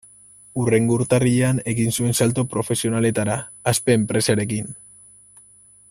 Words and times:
Hurrengo 0.61 0.95
urtarrilean 0.99 1.59
egin 1.73 1.93
zuen 1.97 2.17
salto 2.21 2.45
profesionaletara, 2.55 3.37
Aspe 3.73 3.97
enpresarekin. 4.01 4.73